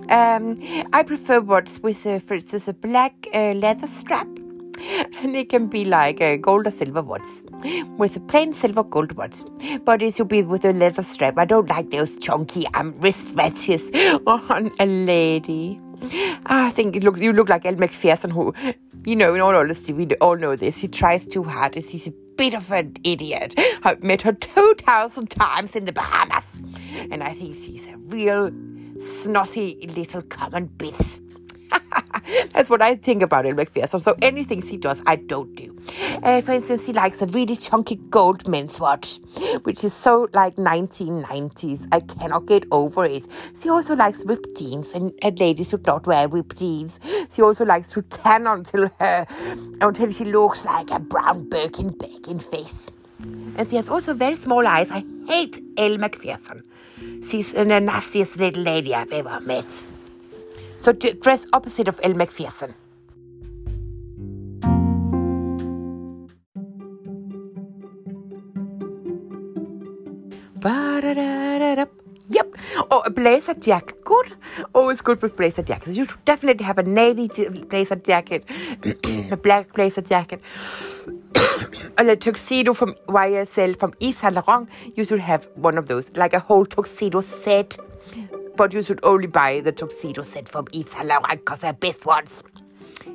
Um, 0.09 0.57
I 0.93 1.03
prefer 1.03 1.41
watch 1.41 1.81
with, 1.83 2.07
uh, 2.07 2.21
for 2.21 2.35
instance, 2.35 2.69
a 2.69 2.73
black 2.73 3.15
uh, 3.35 3.53
leather 3.53 3.87
strap 3.87 4.29
and 5.23 5.35
it 5.35 5.49
can 5.49 5.67
be 5.67 5.85
like 5.85 6.21
a 6.21 6.37
gold 6.37 6.67
or 6.67 6.71
silver 6.71 7.03
watch 7.03 7.27
with 7.97 8.17
a 8.17 8.21
plain 8.21 8.55
silver 8.55 8.83
gold 8.83 9.13
watch. 9.13 9.39
But 9.85 10.03
it 10.03 10.15
should 10.15 10.29
be 10.29 10.43
with 10.43 10.65
a 10.65 10.73
leather 10.73 11.03
strap. 11.03 11.39
I 11.39 11.45
don't 11.45 11.69
like 11.69 11.91
those 11.91 12.17
chunky 12.17 12.67
um, 12.75 12.95
wrist 13.01 13.35
watches 13.35 13.91
on 14.27 14.71
a 14.79 14.87
lady. 14.87 15.81
I 16.47 16.71
think 16.71 16.95
it 16.95 17.03
looks 17.03 17.21
you 17.21 17.33
look 17.33 17.49
like 17.49 17.65
Elle 17.65 17.77
Macpherson, 17.77 18.31
who, 18.31 18.53
you 19.05 19.17
know, 19.17 19.35
in 19.35 19.41
all 19.41 19.57
honesty, 19.57 19.93
we 19.93 20.07
all 20.17 20.37
know 20.37 20.55
this. 20.55 20.79
He 20.79 20.89
tries 20.89 21.27
too 21.27 21.43
hard. 21.43 21.75
He's 21.75 22.07
a 22.07 22.13
bit 22.37 22.53
of 22.53 22.71
an 22.71 22.97
idiot. 23.03 23.55
I've 23.83 24.03
met 24.03 24.23
her 24.23 24.33
2,000 24.33 25.31
times 25.31 25.75
in 25.75 25.87
the 25.87 25.93
Bahamas. 25.93 26.61
And 27.11 27.23
I 27.23 27.33
think 27.33 27.57
she's 27.57 27.87
a 27.87 27.97
real 27.97 28.51
snotty 29.01 29.87
little 29.95 30.23
common 30.23 30.69
bitch. 30.69 31.21
That's 32.53 32.71
what 32.71 32.83
I 32.83 32.97
think 32.97 33.23
about 33.23 33.47
Elle 33.47 33.55
Macpherson. 33.55 34.01
So 34.01 34.17
anything 34.23 34.63
she 34.63 34.77
does, 34.77 35.03
I 35.07 35.17
don't 35.17 35.55
do. 35.55 35.77
Uh, 36.23 36.41
for 36.41 36.53
instance, 36.53 36.87
she 36.87 36.93
likes 36.93 37.23
a 37.23 37.27
really 37.27 37.57
chunky 37.57 37.97
gold 37.97 38.49
men's 38.49 38.81
watch, 38.81 39.21
which 39.63 39.85
is 39.85 39.95
so 39.95 40.29
like 40.33 40.57
1990s. 40.57 41.87
I 41.93 42.01
cannot 42.01 42.47
get 42.47 42.65
over 42.73 43.05
it. 43.05 43.27
She 43.61 43.69
also 43.69 43.95
likes 43.95 44.25
ripped 44.25 44.57
jeans, 44.57 44.93
and, 44.93 45.13
and 45.23 45.39
ladies 45.39 45.71
should 45.71 45.87
not 45.87 46.07
wear 46.07 46.29
ripped 46.29 46.59
jeans. 46.59 46.99
She 47.31 47.43
also 47.43 47.65
likes 47.65 47.91
to 47.91 48.03
tan 48.03 48.47
until 48.47 48.91
her 49.01 49.27
until 49.81 50.11
she 50.11 50.25
looks 50.25 50.65
like 50.65 50.91
a 50.91 50.99
brown 50.99 51.49
Birkin 51.49 51.91
bag 51.91 52.29
in 52.29 52.41
face. 52.41 52.91
And 53.21 53.69
she 53.71 53.77
has 53.77 53.89
also 53.89 54.15
very 54.15 54.37
small 54.37 54.67
eyes. 54.67 54.89
I 54.91 55.05
hate 55.27 55.63
Elle 55.77 55.99
Macpherson. 55.99 56.63
She's 57.29 57.53
the 57.53 57.65
nastiest 57.65 58.37
little 58.37 58.63
lady 58.63 58.95
I've 58.95 59.13
ever 59.13 59.41
met. 59.41 59.67
So 60.79 60.93
dress 60.93 61.47
opposite 61.53 61.89
of 61.89 62.01
Elle 62.03 62.15
Macpherson. 62.15 62.75
Yep. 72.29 72.57
Oh, 72.91 73.03
a 73.07 73.11
blazer 73.11 73.55
jacket. 73.55 74.05
Good. 74.05 74.35
Always 74.75 75.01
good 75.01 75.23
with 75.23 75.37
blazer 75.37 75.63
jackets. 75.63 75.97
You 75.97 76.05
should 76.05 76.25
definitely 76.25 76.65
have 76.65 76.79
a 76.79 76.83
navy 76.83 77.29
blazer 77.69 77.97
jacket, 77.97 78.45
a 79.31 79.37
black 79.37 79.73
blazer 79.75 80.01
jacket, 80.03 80.41
a 81.99 82.17
tuxedo 82.17 82.75
from 82.75 82.95
YSL, 83.09 83.79
from 83.79 83.95
Yves 84.01 84.19
Saint 84.21 84.35
Laurent. 84.35 84.69
You 84.95 85.05
should 85.05 85.21
have 85.21 85.49
one 85.55 85.79
of 85.79 85.89
those, 85.89 86.11
like 86.17 86.35
a 86.35 86.41
whole 86.41 86.65
tuxedo 86.67 87.21
set 87.21 87.79
but 88.57 88.73
you 88.73 88.83
should 88.83 89.01
only 89.03 89.27
buy 89.27 89.61
the 89.61 89.73
tuxedo 89.73 90.23
set 90.23 90.49
from 90.49 90.67
Yves 90.73 90.93
Saint 90.93 91.07
Laurent 91.07 91.41
because 91.41 91.61
they're 91.61 91.73
best 91.73 92.07
ones. 92.07 92.43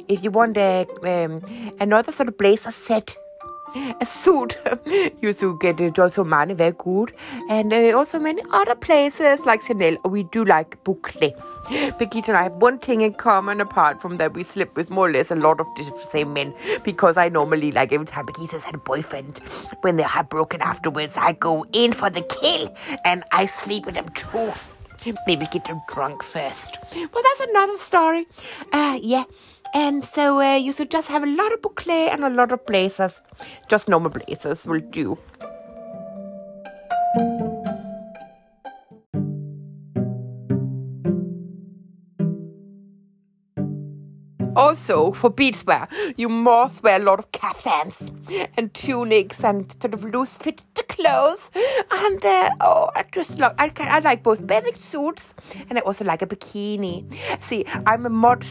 If 0.08 0.24
you 0.24 0.32
want 0.32 0.58
a, 0.58 0.88
um, 1.04 1.42
another 1.80 2.12
sort 2.12 2.30
of 2.30 2.38
blazer 2.38 2.72
set, 2.72 3.16
a 3.76 4.06
suit, 4.06 4.58
you 5.22 5.34
should 5.34 5.60
get 5.60 5.80
it 5.80 6.00
also 6.00 6.24
money 6.24 6.54
very 6.54 6.74
good. 6.78 7.14
And 7.50 7.74
uh, 7.74 7.98
also 7.98 8.20
many 8.20 8.42
other 8.52 8.76
places 8.76 9.40
like 9.46 9.62
Chanel. 9.62 9.98
We 10.06 10.24
do 10.24 10.46
like 10.46 10.84
Boucle. 10.84 11.34
Birgitte 12.00 12.28
and 12.28 12.38
I 12.38 12.44
have 12.44 12.54
one 12.54 12.80
thing 12.80 13.02
in 13.02 13.14
common 13.14 13.62
apart 13.62 14.02
from 14.02 14.18
that 14.18 14.34
we 14.34 14.44
sleep 14.44 14.76
with 14.76 14.90
more 14.90 15.08
or 15.08 15.12
less 15.12 15.32
a 15.32 15.36
lot 15.36 15.60
of 15.60 15.68
the 15.78 16.08
same 16.12 16.34
men 16.34 16.54
because 16.84 17.18
I 17.18 17.30
normally 17.30 17.72
like 17.72 17.94
every 17.94 18.06
time 18.06 18.26
Birgitte's 18.26 18.64
had 18.64 18.76
a 18.76 18.80
boyfriend 18.80 19.40
when 19.82 19.96
they 19.98 20.04
are 20.04 20.24
broken 20.24 20.62
afterwards 20.62 21.18
I 21.18 21.34
go 21.34 21.66
in 21.72 21.94
for 21.94 22.10
the 22.10 22.22
kill 22.22 22.76
and 23.06 23.24
I 23.32 23.46
sleep 23.46 23.86
with 23.86 23.96
them 23.96 24.10
too 24.10 24.52
maybe 25.26 25.48
get 25.48 25.66
them 25.66 25.82
drunk 25.88 26.24
first. 26.24 26.78
Well, 26.96 27.24
that's 27.24 27.50
another 27.50 27.78
story. 27.78 28.28
Uh, 28.72 29.00
yeah. 29.02 29.24
And 29.74 30.04
so 30.04 30.40
uh, 30.40 30.56
you 30.56 30.74
should 30.74 30.92
just 30.92 31.08
have 31.08 31.24
a 31.24 31.28
lot 31.28 31.54
of 31.54 31.62
boucle 31.62 32.10
and 32.12 32.24
a 32.24 32.30
lot 32.30 32.52
of 32.52 32.66
blazers. 32.66 33.22
Just 33.70 33.88
normal 33.88 34.12
blazers 34.12 34.66
will 34.66 34.82
do. 34.82 35.18
Also, 44.54 45.14
for 45.14 45.32
beadswear, 45.32 45.88
you 46.18 46.28
must 46.28 46.84
wear 46.84 46.98
a 46.98 47.04
lot 47.04 47.20
of 47.20 47.32
kaftans 47.32 48.12
and 48.58 48.74
tunics 48.74 49.44
and 49.44 49.72
sort 49.82 49.94
of 49.94 50.04
loose 50.04 50.38
fitted 50.38 50.88
clothes. 50.90 51.50
And 51.90 52.24
uh, 52.26 52.50
oh, 52.60 52.90
I 52.96 53.06
just 53.12 53.40
love. 53.40 53.56
I, 53.58 53.72
I 53.78 54.00
like 54.00 54.24
both 54.24 54.46
bathing 54.46 54.76
suits 54.76 55.34
and 55.70 55.78
I 55.78 55.82
also 55.82 56.04
like 56.04 56.22
a 56.22 56.28
bikini. 56.28 57.06
See, 57.42 57.66
I'm 57.86 58.06
a 58.06 58.10
mod 58.10 58.46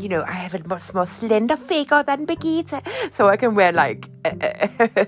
you 0.00 0.08
know, 0.08 0.22
I 0.22 0.32
have 0.32 0.54
a 0.54 0.66
much 0.66 0.94
more 0.94 1.06
slender 1.06 1.56
figure 1.56 2.02
than 2.02 2.26
Birgitte, 2.26 2.82
so 3.14 3.28
I 3.28 3.36
can 3.36 3.54
wear 3.54 3.72
like 3.72 4.08
a, 4.24 4.70
a, 4.80 5.06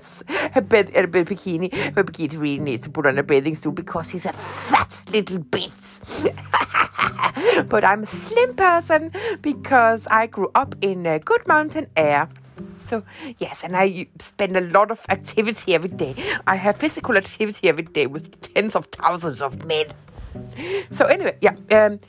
a, 0.55 0.61
bed, 0.61 0.91
a 0.95 1.07
bikini. 1.07 1.93
But 1.95 2.07
Birgitte 2.07 2.39
really 2.39 2.59
needs 2.59 2.83
to 2.83 2.89
put 2.89 3.05
on 3.05 3.17
a 3.17 3.23
bathing 3.23 3.55
suit 3.55 3.75
because 3.75 4.09
he's 4.09 4.25
a 4.25 4.33
fat 4.33 5.01
little 5.11 5.39
bitch. 5.39 6.01
but 7.69 7.83
I'm 7.83 8.03
a 8.03 8.07
slim 8.07 8.55
person 8.55 9.11
because 9.41 10.07
I 10.11 10.27
grew 10.27 10.51
up 10.55 10.75
in 10.81 11.05
a 11.05 11.19
good 11.19 11.47
mountain 11.47 11.87
air. 11.95 12.29
So, 12.77 13.03
yes, 13.39 13.63
and 13.63 13.75
I 13.75 14.07
spend 14.19 14.55
a 14.55 14.61
lot 14.61 14.91
of 14.91 14.99
activity 15.09 15.75
every 15.75 15.89
day. 15.89 16.15
I 16.45 16.55
have 16.55 16.77
physical 16.77 17.17
activity 17.17 17.67
every 17.67 17.83
day 17.83 18.07
with 18.07 18.53
tens 18.53 18.75
of 18.75 18.85
thousands 18.87 19.41
of 19.41 19.65
men. 19.65 19.87
So, 20.91 21.05
anyway, 21.05 21.37
yeah. 21.41 21.55
Um, 21.71 21.99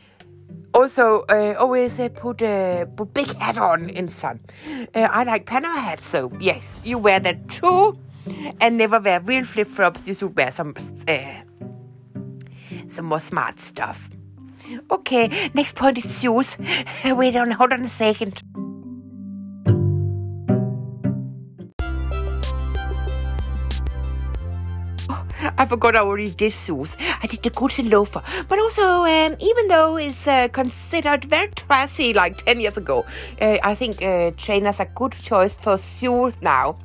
also, 0.78 1.24
uh, 1.28 1.56
always 1.58 1.98
uh, 1.98 2.08
put 2.08 2.40
a 2.40 2.82
uh, 2.82 3.04
big 3.12 3.26
hat 3.36 3.58
on 3.58 3.90
in 3.90 4.06
sun. 4.06 4.38
Uh, 4.94 5.08
I 5.10 5.24
like 5.24 5.44
Panama 5.44 5.74
hats, 5.74 6.06
so 6.06 6.30
yes, 6.38 6.82
you 6.84 6.98
wear 6.98 7.18
that 7.18 7.48
too. 7.48 7.98
And 8.60 8.76
never 8.78 9.00
wear 9.00 9.20
real 9.20 9.44
flip 9.44 9.68
flops. 9.68 10.06
You 10.06 10.14
should 10.14 10.36
wear 10.36 10.52
some 10.52 10.74
uh, 11.08 11.42
some 12.90 13.06
more 13.06 13.20
smart 13.20 13.58
stuff. 13.58 14.08
Okay, 14.90 15.50
next 15.54 15.74
point 15.74 15.98
is 15.98 16.20
shoes. 16.20 16.56
Wait 17.04 17.34
on, 17.34 17.50
hold 17.50 17.72
on 17.72 17.82
a 17.82 17.88
second. 17.88 18.42
I 25.56 25.66
forgot 25.66 25.96
I 25.96 26.00
already 26.00 26.30
did 26.30 26.52
shoes. 26.52 26.96
I 27.22 27.26
did 27.26 27.42
the 27.42 27.50
Gucci 27.50 27.90
loafer. 27.90 28.22
But 28.48 28.58
also, 28.58 29.04
um, 29.04 29.36
even 29.40 29.68
though 29.68 29.96
it's 29.96 30.26
uh, 30.26 30.48
considered 30.48 31.24
very 31.24 31.48
trashy 31.48 32.12
like 32.12 32.36
10 32.38 32.60
years 32.60 32.76
ago, 32.76 33.04
uh, 33.40 33.58
I 33.62 33.74
think 33.74 34.02
uh, 34.02 34.32
trainers 34.36 34.80
are 34.80 34.86
a 34.86 34.90
good 34.94 35.12
choice 35.12 35.56
for 35.56 35.78
shoes 35.78 36.34
now. 36.40 36.78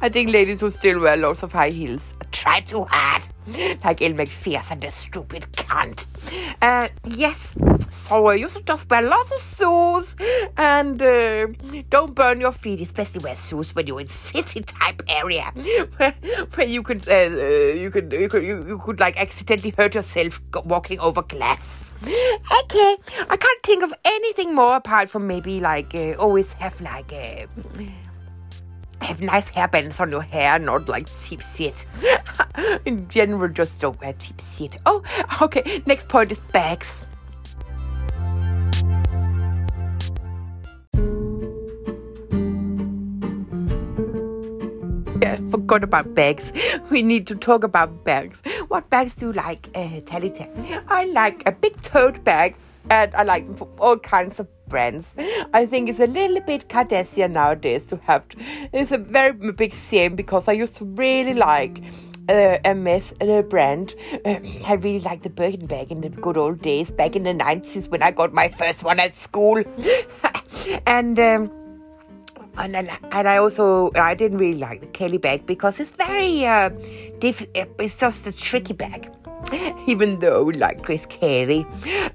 I 0.00 0.08
think 0.08 0.30
ladies 0.30 0.60
who 0.60 0.70
still 0.70 1.00
wear 1.00 1.16
lots 1.16 1.42
of 1.42 1.52
high 1.52 1.70
heels 1.70 2.14
try 2.36 2.60
too 2.60 2.84
hard. 2.84 3.22
Like 3.84 4.02
Elle 4.02 4.14
Macpherson, 4.14 4.80
the 4.80 4.90
stupid 4.90 5.46
cunt. 5.52 6.06
Uh, 6.60 6.88
yes, 7.04 7.54
so 7.90 8.30
you 8.32 8.48
should 8.48 8.66
just 8.66 8.90
wear 8.90 9.02
lots 9.02 9.32
of 9.32 9.40
shoes 9.40 10.16
and 10.56 11.00
uh, 11.00 11.46
don't 11.88 12.14
burn 12.14 12.40
your 12.40 12.52
feet, 12.52 12.80
especially 12.80 13.24
wear 13.24 13.36
shoes 13.36 13.74
when 13.74 13.86
you're 13.86 14.00
in 14.00 14.08
city 14.08 14.62
type 14.62 15.00
area 15.08 15.52
where, 15.96 16.14
where 16.54 16.66
you 16.66 16.82
could 16.82 17.08
uh, 17.08 17.12
uh, 17.12 17.72
you 17.82 17.90
could 17.96 18.12
you 18.12 18.28
could 18.28 18.42
you, 18.42 18.64
you 18.68 18.78
could 18.78 19.00
like 19.00 19.18
accidentally 19.18 19.72
hurt 19.76 19.94
yourself 19.94 20.40
walking 20.64 21.00
over 21.00 21.22
glass. 21.22 21.90
Okay, 22.02 22.96
I 23.30 23.36
can't 23.38 23.62
think 23.62 23.82
of 23.82 23.94
anything 24.04 24.54
more 24.54 24.76
apart 24.76 25.08
from 25.08 25.26
maybe 25.26 25.60
like 25.60 25.94
uh, 25.94 26.12
always 26.18 26.52
have 26.54 26.78
like 26.82 27.10
a 27.12 27.46
have 29.00 29.20
nice 29.22 29.46
hairbands 29.46 29.98
on 29.98 30.10
your 30.10 30.20
hair, 30.20 30.58
not 30.58 30.90
like 30.90 31.08
cheap 31.08 31.40
shit. 31.40 31.74
In 32.84 33.08
general, 33.08 33.48
just 33.48 33.80
don't 33.80 33.98
wear 34.00 34.12
cheap 34.12 34.42
shit. 34.42 34.76
Oh, 34.84 35.02
okay. 35.40 35.82
Next 35.86 36.08
point 36.08 36.32
is 36.32 36.40
bags. 36.52 37.02
Forgot 45.50 45.84
about 45.84 46.14
bags. 46.14 46.52
We 46.90 47.02
need 47.02 47.26
to 47.28 47.34
talk 47.34 47.64
about 47.64 48.04
bags. 48.04 48.38
What 48.68 48.88
bags 48.90 49.14
do 49.14 49.26
you 49.26 49.32
like, 49.32 49.68
uh, 49.74 50.00
Talita? 50.10 50.82
I 50.88 51.04
like 51.04 51.42
a 51.46 51.52
big 51.52 51.80
tote 51.82 52.22
bag 52.24 52.56
and 52.90 53.14
I 53.14 53.22
like 53.22 53.46
them 53.46 53.56
for 53.56 53.68
all 53.78 53.98
kinds 53.98 54.38
of 54.40 54.46
brands. 54.68 55.12
I 55.52 55.66
think 55.66 55.88
it's 55.88 56.00
a 56.00 56.06
little 56.06 56.40
bit 56.40 56.68
Kardashian 56.68 57.32
nowadays 57.32 57.84
to 57.86 57.96
have. 58.04 58.28
To, 58.28 58.38
it's 58.72 58.92
a 58.92 58.98
very 58.98 59.32
big 59.52 59.74
shame 59.74 60.16
because 60.16 60.48
I 60.48 60.52
used 60.52 60.76
to 60.76 60.84
really 60.84 61.34
like 61.34 61.82
uh, 62.28 62.58
Hermes 62.64 63.12
uh, 63.20 63.42
brand. 63.42 63.94
Uh, 64.24 64.38
I 64.64 64.74
really 64.74 65.00
like 65.00 65.22
the 65.22 65.30
Birkin 65.30 65.66
bag 65.66 65.90
in 65.90 66.00
the 66.00 66.08
good 66.08 66.36
old 66.36 66.62
days, 66.62 66.90
back 66.90 67.16
in 67.16 67.24
the 67.24 67.34
90s 67.34 67.88
when 67.88 68.02
I 68.02 68.10
got 68.10 68.32
my 68.32 68.48
first 68.48 68.82
one 68.82 69.00
at 69.00 69.16
school. 69.16 69.62
and. 70.86 71.18
Um, 71.18 71.65
and 72.58 72.76
I, 72.76 72.98
and 73.12 73.28
I 73.28 73.36
also 73.38 73.90
I 73.94 74.14
didn't 74.14 74.38
really 74.38 74.58
like 74.58 74.80
the 74.80 74.86
Kelly 74.88 75.18
bag 75.18 75.46
because 75.46 75.80
it's 75.80 75.90
very 75.92 76.46
uh, 76.46 76.70
diff- 77.18 77.46
it's 77.54 77.96
just 77.96 78.26
a 78.26 78.32
tricky 78.32 78.72
bag. 78.72 79.10
even 79.86 80.18
though 80.18 80.42
we 80.42 80.54
like 80.54 80.82
Grace 80.82 81.06
Kelly. 81.06 81.66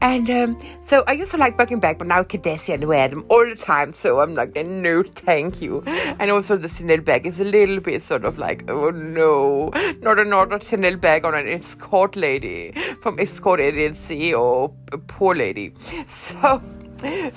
And 0.02 0.30
um, 0.30 0.62
so 0.86 1.04
I 1.08 1.14
used 1.14 1.32
to 1.32 1.38
like 1.38 1.58
Birkin 1.58 1.80
bag, 1.80 1.98
but 1.98 2.08
now 2.08 2.24
Kardashian 2.24 2.86
wear 2.86 3.08
them 3.08 3.26
all 3.30 3.48
the 3.48 3.56
time. 3.56 3.94
So 3.94 4.20
I'm 4.20 4.36
like, 4.36 4.56
no, 4.56 5.04
thank 5.04 5.62
you. 5.62 5.84
And 5.86 6.32
also 6.32 6.58
the 6.58 6.70
Chanel 6.70 7.02
bag 7.02 7.26
is 7.26 7.40
a 7.40 7.44
little 7.44 7.80
bit 7.80 8.04
sort 8.04 8.26
of 8.26 8.38
like, 8.38 8.70
oh 8.70 8.90
no, 8.90 9.70
not 10.02 10.20
another 10.20 10.60
Chanel 10.60 10.98
bag 10.98 11.26
on 11.26 11.36
an 11.36 11.48
escort 11.48 12.16
lady 12.16 12.74
from 13.02 13.20
Escort 13.20 13.60
Agency 13.60 14.34
or 14.34 14.70
poor 15.08 15.36
lady. 15.36 15.74
So 16.10 16.62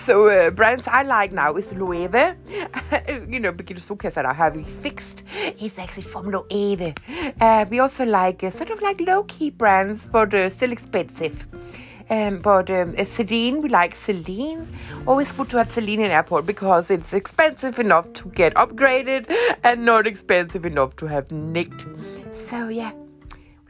so 0.07 0.29
uh, 0.29 0.51
brands 0.51 0.85
I 0.87 1.03
like 1.03 1.33
now 1.33 1.57
is 1.57 1.67
Loewe. 1.73 2.37
you 3.31 3.41
know, 3.41 3.53
Birgitte 3.53 3.81
Sokas 3.81 4.15
that 4.15 4.27
I 4.27 4.35
have 4.35 4.67
fixed 4.67 5.23
is 5.61 5.79
actually 5.79 6.03
from 6.03 6.31
Loewe. 6.31 6.95
Uh, 7.41 7.65
we 7.71 7.79
also 7.79 8.05
like 8.05 8.45
uh, 8.45 8.51
sort 8.51 8.71
of 8.71 8.83
like 8.83 9.01
low-key 9.01 9.51
brands, 9.51 10.03
but 10.11 10.35
uh, 10.35 10.51
still 10.51 10.73
expensive. 10.73 11.47
Um, 12.11 12.41
but 12.41 12.69
um, 12.71 12.95
Celine, 13.07 13.63
we 13.63 13.71
like 13.71 13.95
Celine. 13.95 14.67
Always 15.07 15.33
good 15.33 15.49
to 15.51 15.57
have 15.59 15.71
Celine 15.71 16.01
in 16.01 16.11
airport 16.11 16.45
because 16.45 16.91
it's 16.91 17.13
expensive 17.15 17.79
enough 17.79 18.13
to 18.15 18.29
get 18.31 18.55
upgraded 18.55 19.33
and 19.63 19.85
not 19.87 20.07
expensive 20.07 20.67
enough 20.67 20.97
to 20.97 21.07
have 21.07 21.31
nicked. 21.33 21.87
So 22.51 22.69
yeah 22.69 22.93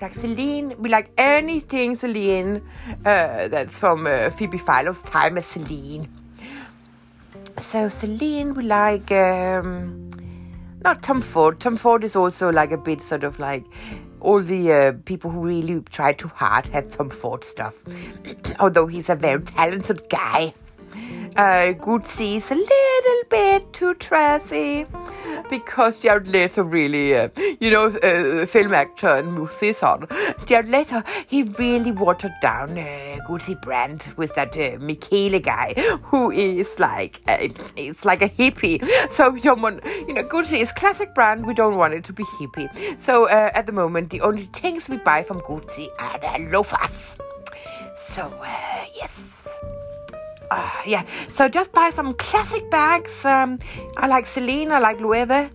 like 0.05 0.15
Celine. 0.15 0.75
We 0.79 0.91
like 0.91 1.11
anything 1.17 1.97
Celine 1.97 2.61
uh, 3.07 3.49
that's 3.49 3.79
from 3.79 4.07
uh, 4.07 4.31
Phoebe 4.31 4.59
Philo's 4.59 4.99
time 5.07 5.39
as 5.39 5.47
Celine. 5.47 6.09
So 7.59 7.89
Celine, 7.89 8.53
we 8.55 8.65
like 8.65 9.11
um, 9.13 10.11
not 10.83 11.03
Tom 11.03 11.23
Ford. 11.23 11.59
Tom 11.59 11.77
Ford 11.77 12.05
is 12.05 12.17
also 12.17 12.53
like 12.53 12.73
a 12.73 12.77
bit 12.77 13.01
sort 13.01 13.25
of 13.25 13.39
like 13.39 13.65
all 14.21 14.43
the 14.43 14.73
uh, 14.73 14.93
people 15.07 15.31
who 15.31 15.41
really 15.41 15.81
try 15.91 16.13
too 16.13 16.29
hard 16.29 16.69
have 16.69 16.91
Tom 16.91 17.09
Ford 17.09 17.43
stuff. 17.43 17.75
Although 18.61 18.87
he's 18.87 19.09
a 19.09 19.15
very 19.15 19.41
talented 19.43 20.07
guy. 20.11 20.53
Uh, 21.37 21.73
Gucci 21.87 22.37
is 22.37 22.51
a 22.51 22.55
little 22.55 23.23
bit 23.31 23.73
too 23.73 23.95
trashy 23.95 24.87
because 25.51 25.99
Jared 25.99 26.29
Leto 26.29 26.63
really, 26.63 27.17
uh, 27.17 27.29
you 27.61 27.71
know, 27.71 27.87
uh, 27.87 28.47
film 28.47 28.75
actor 28.75 29.09
and 29.09 29.35
musician. 29.35 30.07
Jared 30.47 30.69
Leto, 30.69 31.03
he 31.27 31.43
really 31.43 31.93
watered 31.93 32.35
down 32.41 32.79
uh, 32.79 33.19
Gucci 33.29 33.61
brand 33.61 34.13
with 34.17 34.35
that 34.35 34.57
uh, 34.57 34.79
Michele 34.79 35.41
guy 35.41 35.75
who 36.05 36.31
is 36.31 36.69
like, 36.79 37.21
uh, 37.29 37.49
it's 37.77 38.05
like 38.05 38.23
a 38.23 38.29
hippie. 38.29 38.81
So 39.13 39.31
we 39.31 39.41
don't 39.41 39.63
want, 39.63 39.85
you 39.85 40.15
know, 40.15 40.25
Gucci 40.25 40.61
is 40.61 40.73
classic 40.73 41.15
brand. 41.15 41.47
We 41.47 41.55
don't 41.55 41.77
want 41.77 41.95
it 41.95 42.05
to 42.05 42.13
be 42.13 42.25
hippie. 42.25 42.69
So 43.05 43.29
uh, 43.29 43.51
at 43.55 43.67
the 43.67 43.73
moment, 43.73 44.11
the 44.11 44.21
only 44.21 44.49
things 44.53 44.89
we 44.89 44.99
buy 44.99 45.23
from 45.23 45.41
Gucci 45.41 45.89
are 45.99 46.19
the 46.19 46.51
loafers. 46.51 47.17
So 47.97 48.23
uh, 48.23 48.85
yes 48.95 49.34
uh, 50.55 50.71
yeah, 50.87 51.05
so 51.29 51.49
just 51.49 51.73
buy 51.73 51.91
some 51.95 52.15
classic 52.15 52.71
bags. 52.71 53.25
Um, 53.25 53.59
I 53.97 54.07
like 54.07 54.27
Celine, 54.27 54.71
I 54.71 54.79
like 54.79 54.99
Loewe, 55.01 55.51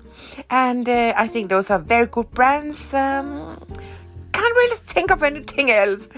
and 0.50 0.88
uh, 0.90 1.14
I 1.16 1.28
think 1.28 1.50
those 1.50 1.70
are 1.70 1.80
very 1.80 2.08
good 2.08 2.30
brands. 2.32 2.94
Um, 2.94 3.58
can't 4.34 4.56
really 4.56 4.78
think 4.78 5.12
of 5.12 5.24
anything 5.24 5.72
else, 5.72 6.10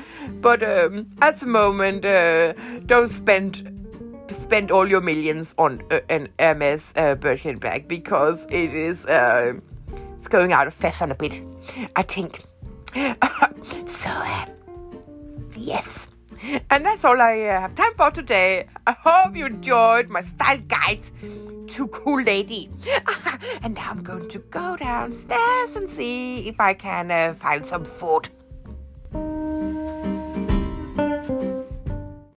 but 0.42 0.64
um, 0.64 1.08
at 1.22 1.40
the 1.40 1.46
moment, 1.46 2.06
uh, 2.06 2.54
don't 2.86 3.12
spend 3.12 3.68
spend 4.42 4.72
all 4.72 4.88
your 4.88 5.02
millions 5.02 5.54
on 5.58 5.82
uh, 5.92 6.00
an 6.10 6.30
Hermes 6.40 6.82
uh, 6.96 7.16
Birkin 7.16 7.58
bag 7.60 7.88
because 7.88 8.46
it 8.50 8.74
is 8.74 9.06
uh, 9.06 9.54
it's 10.20 10.28
going 10.28 10.54
out 10.54 10.68
of 10.68 10.74
fashion 10.74 11.12
a 11.12 11.16
bit. 11.16 11.42
I 11.96 12.04
think. 12.04 12.44
so 13.88 14.10
uh, 14.10 14.46
yes. 15.56 16.11
And 16.70 16.86
that's 16.86 17.06
all 17.06 17.22
I 17.22 17.42
uh, 17.42 17.62
have 17.62 17.76
time 17.76 17.94
for 17.96 18.12
today. 18.12 18.68
I 18.88 18.94
hope 18.94 19.36
you 19.36 19.46
enjoyed 19.46 20.10
my 20.10 20.24
style 20.24 20.60
guide 20.68 21.10
to 21.68 21.88
Cool 21.88 22.24
Lady. 22.24 22.70
and 23.62 23.76
now 23.76 23.92
I'm 23.92 24.04
going 24.04 24.28
to 24.30 24.40
go 24.40 24.76
downstairs 24.76 25.76
and 25.76 25.90
see 25.90 26.48
if 26.48 26.60
I 26.60 26.74
can 26.74 27.12
uh, 27.12 27.34
find 27.36 27.66
some 27.66 27.86
food. 27.86 28.30